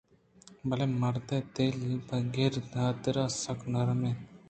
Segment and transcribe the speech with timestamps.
[0.67, 4.19] بلئے مرد ءِ دل پہ دگرانی حاترا سک نرم اِنت